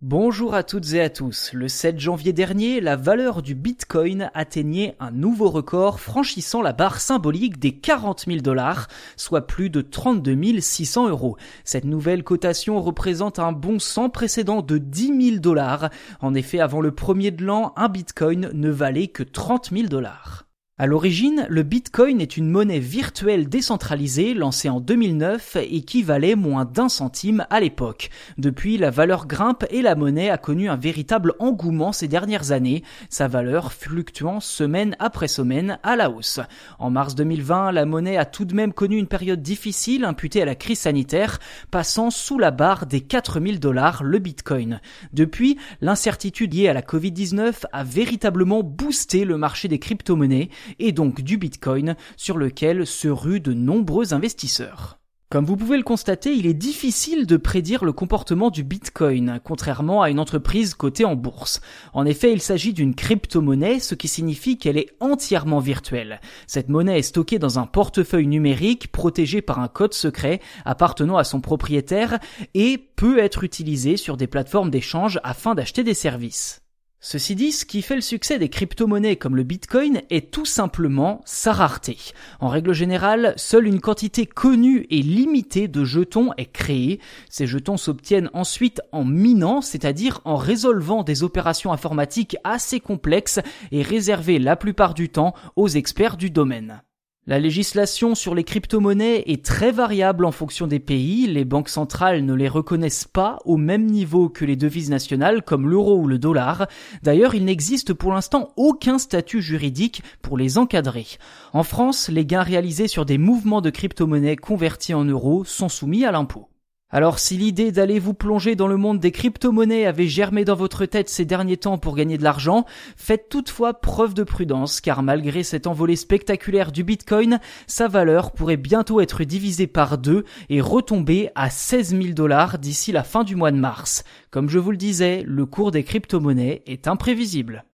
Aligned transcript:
Bonjour 0.00 0.54
à 0.54 0.62
toutes 0.62 0.92
et 0.92 1.00
à 1.00 1.10
tous. 1.10 1.52
Le 1.52 1.66
7 1.66 1.98
janvier 1.98 2.32
dernier, 2.32 2.80
la 2.80 2.94
valeur 2.94 3.42
du 3.42 3.56
Bitcoin 3.56 4.30
atteignait 4.32 4.94
un 5.00 5.10
nouveau 5.10 5.50
record 5.50 5.98
franchissant 5.98 6.62
la 6.62 6.72
barre 6.72 7.00
symbolique 7.00 7.58
des 7.58 7.72
40 7.72 8.26
000 8.28 8.38
dollars, 8.38 8.86
soit 9.16 9.48
plus 9.48 9.70
de 9.70 9.80
32 9.80 10.60
600 10.60 11.08
euros. 11.08 11.36
Cette 11.64 11.84
nouvelle 11.84 12.22
cotation 12.22 12.80
représente 12.80 13.40
un 13.40 13.50
bond 13.50 13.80
sans 13.80 14.08
précédent 14.08 14.62
de 14.62 14.78
10 14.78 15.30
000 15.30 15.40
dollars. 15.40 15.90
En 16.20 16.32
effet, 16.34 16.60
avant 16.60 16.80
le 16.80 16.92
premier 16.94 17.32
de 17.32 17.44
l'an, 17.44 17.72
un 17.74 17.88
Bitcoin 17.88 18.50
ne 18.54 18.70
valait 18.70 19.08
que 19.08 19.24
30 19.24 19.70
000 19.72 19.88
dollars. 19.88 20.47
À 20.80 20.86
l'origine, 20.86 21.44
le 21.48 21.64
Bitcoin 21.64 22.20
est 22.20 22.36
une 22.36 22.50
monnaie 22.50 22.78
virtuelle 22.78 23.48
décentralisée 23.48 24.32
lancée 24.32 24.68
en 24.68 24.78
2009 24.78 25.56
et 25.56 25.82
qui 25.82 26.04
valait 26.04 26.36
moins 26.36 26.64
d'un 26.64 26.88
centime 26.88 27.44
à 27.50 27.58
l'époque. 27.58 28.10
Depuis, 28.38 28.78
la 28.78 28.90
valeur 28.90 29.26
grimpe 29.26 29.64
et 29.70 29.82
la 29.82 29.96
monnaie 29.96 30.30
a 30.30 30.38
connu 30.38 30.70
un 30.70 30.76
véritable 30.76 31.34
engouement 31.40 31.90
ces 31.90 32.06
dernières 32.06 32.52
années, 32.52 32.84
sa 33.10 33.26
valeur 33.26 33.72
fluctuant 33.72 34.38
semaine 34.38 34.94
après 35.00 35.26
semaine 35.26 35.80
à 35.82 35.96
la 35.96 36.10
hausse. 36.10 36.38
En 36.78 36.90
mars 36.90 37.16
2020, 37.16 37.72
la 37.72 37.84
monnaie 37.84 38.16
a 38.16 38.24
tout 38.24 38.44
de 38.44 38.54
même 38.54 38.72
connu 38.72 38.98
une 38.98 39.08
période 39.08 39.42
difficile 39.42 40.04
imputée 40.04 40.42
à 40.42 40.44
la 40.44 40.54
crise 40.54 40.78
sanitaire, 40.78 41.40
passant 41.72 42.12
sous 42.12 42.38
la 42.38 42.52
barre 42.52 42.86
des 42.86 43.00
4000 43.00 43.58
dollars 43.58 44.04
le 44.04 44.20
Bitcoin. 44.20 44.80
Depuis, 45.12 45.58
l'incertitude 45.80 46.54
liée 46.54 46.68
à 46.68 46.72
la 46.72 46.82
Covid-19 46.82 47.64
a 47.72 47.82
véritablement 47.82 48.62
boosté 48.62 49.24
le 49.24 49.36
marché 49.36 49.66
des 49.66 49.80
crypto-monnaies 49.80 50.50
et 50.78 50.92
donc 50.92 51.20
du 51.22 51.38
Bitcoin 51.38 51.96
sur 52.16 52.38
lequel 52.38 52.86
se 52.86 53.08
ruent 53.08 53.40
de 53.40 53.52
nombreux 53.52 54.14
investisseurs. 54.14 54.98
Comme 55.30 55.44
vous 55.44 55.58
pouvez 55.58 55.76
le 55.76 55.82
constater, 55.82 56.32
il 56.32 56.46
est 56.46 56.54
difficile 56.54 57.26
de 57.26 57.36
prédire 57.36 57.84
le 57.84 57.92
comportement 57.92 58.48
du 58.48 58.64
Bitcoin, 58.64 59.40
contrairement 59.44 60.00
à 60.00 60.08
une 60.08 60.20
entreprise 60.20 60.72
cotée 60.72 61.04
en 61.04 61.16
bourse. 61.16 61.60
En 61.92 62.06
effet, 62.06 62.32
il 62.32 62.40
s'agit 62.40 62.72
d'une 62.72 62.94
crypto-monnaie, 62.94 63.78
ce 63.78 63.94
qui 63.94 64.08
signifie 64.08 64.56
qu'elle 64.56 64.78
est 64.78 64.88
entièrement 65.00 65.58
virtuelle. 65.58 66.22
Cette 66.46 66.70
monnaie 66.70 66.98
est 66.98 67.02
stockée 67.02 67.38
dans 67.38 67.58
un 67.58 67.66
portefeuille 67.66 68.26
numérique 68.26 68.90
protégé 68.90 69.42
par 69.42 69.58
un 69.58 69.68
code 69.68 69.92
secret 69.92 70.40
appartenant 70.64 71.18
à 71.18 71.24
son 71.24 71.42
propriétaire 71.42 72.18
et 72.54 72.78
peut 72.78 73.18
être 73.18 73.44
utilisée 73.44 73.98
sur 73.98 74.16
des 74.16 74.28
plateformes 74.28 74.70
d'échange 74.70 75.20
afin 75.24 75.54
d'acheter 75.54 75.84
des 75.84 75.92
services. 75.92 76.62
Ceci 77.00 77.36
dit, 77.36 77.52
ce 77.52 77.64
qui 77.64 77.82
fait 77.82 77.94
le 77.94 78.00
succès 78.00 78.40
des 78.40 78.48
crypto-monnaies 78.48 79.14
comme 79.14 79.36
le 79.36 79.44
Bitcoin 79.44 80.02
est 80.10 80.32
tout 80.32 80.44
simplement 80.44 81.20
sa 81.24 81.52
rareté. 81.52 81.96
En 82.40 82.48
règle 82.48 82.72
générale, 82.72 83.34
seule 83.36 83.68
une 83.68 83.80
quantité 83.80 84.26
connue 84.26 84.84
et 84.90 85.00
limitée 85.00 85.68
de 85.68 85.84
jetons 85.84 86.32
est 86.36 86.50
créée. 86.50 86.98
Ces 87.30 87.46
jetons 87.46 87.76
s'obtiennent 87.76 88.30
ensuite 88.32 88.80
en 88.90 89.04
minant, 89.04 89.60
c'est-à-dire 89.60 90.20
en 90.24 90.34
résolvant 90.34 91.04
des 91.04 91.22
opérations 91.22 91.72
informatiques 91.72 92.36
assez 92.42 92.80
complexes 92.80 93.38
et 93.70 93.82
réservées 93.82 94.40
la 94.40 94.56
plupart 94.56 94.94
du 94.94 95.08
temps 95.08 95.34
aux 95.54 95.68
experts 95.68 96.16
du 96.16 96.30
domaine. 96.30 96.82
La 97.28 97.38
législation 97.38 98.14
sur 98.14 98.34
les 98.34 98.42
crypto-monnaies 98.42 99.24
est 99.26 99.44
très 99.44 99.70
variable 99.70 100.24
en 100.24 100.32
fonction 100.32 100.66
des 100.66 100.78
pays. 100.78 101.26
Les 101.26 101.44
banques 101.44 101.68
centrales 101.68 102.24
ne 102.24 102.32
les 102.32 102.48
reconnaissent 102.48 103.04
pas 103.04 103.38
au 103.44 103.58
même 103.58 103.84
niveau 103.84 104.30
que 104.30 104.46
les 104.46 104.56
devises 104.56 104.88
nationales 104.88 105.42
comme 105.42 105.68
l'euro 105.68 105.98
ou 105.98 106.06
le 106.06 106.18
dollar. 106.18 106.68
D'ailleurs, 107.02 107.34
il 107.34 107.44
n'existe 107.44 107.92
pour 107.92 108.14
l'instant 108.14 108.54
aucun 108.56 108.96
statut 108.96 109.42
juridique 109.42 110.02
pour 110.22 110.38
les 110.38 110.56
encadrer. 110.56 111.04
En 111.52 111.64
France, 111.64 112.08
les 112.08 112.24
gains 112.24 112.42
réalisés 112.42 112.88
sur 112.88 113.04
des 113.04 113.18
mouvements 113.18 113.60
de 113.60 113.68
crypto-monnaies 113.68 114.36
convertis 114.36 114.94
en 114.94 115.04
euros 115.04 115.44
sont 115.44 115.68
soumis 115.68 116.06
à 116.06 116.12
l'impôt. 116.12 116.48
Alors 116.90 117.18
si 117.18 117.36
l'idée 117.36 117.70
d'aller 117.70 117.98
vous 117.98 118.14
plonger 118.14 118.56
dans 118.56 118.66
le 118.66 118.78
monde 118.78 118.98
des 118.98 119.12
crypto-monnaies 119.12 119.84
avait 119.84 120.06
germé 120.06 120.46
dans 120.46 120.54
votre 120.54 120.86
tête 120.86 121.10
ces 121.10 121.26
derniers 121.26 121.58
temps 121.58 121.76
pour 121.76 121.94
gagner 121.94 122.16
de 122.16 122.22
l'argent, 122.22 122.64
faites 122.96 123.28
toutefois 123.28 123.74
preuve 123.74 124.14
de 124.14 124.22
prudence 124.22 124.80
car 124.80 125.02
malgré 125.02 125.42
cette 125.42 125.66
envolée 125.66 125.96
spectaculaire 125.96 126.72
du 126.72 126.84
Bitcoin, 126.84 127.40
sa 127.66 127.88
valeur 127.88 128.32
pourrait 128.32 128.56
bientôt 128.56 129.02
être 129.02 129.22
divisée 129.24 129.66
par 129.66 129.98
deux 129.98 130.24
et 130.48 130.62
retomber 130.62 131.28
à 131.34 131.50
16 131.50 131.90
000 131.90 132.14
dollars 132.14 132.58
d'ici 132.58 132.90
la 132.90 133.04
fin 133.04 133.22
du 133.22 133.36
mois 133.36 133.50
de 133.50 133.58
mars. 133.58 134.02
Comme 134.30 134.48
je 134.48 134.58
vous 134.58 134.70
le 134.70 134.78
disais, 134.78 135.24
le 135.26 135.44
cours 135.44 135.72
des 135.72 135.84
crypto-monnaies 135.84 136.62
est 136.66 136.88
imprévisible. 136.88 137.64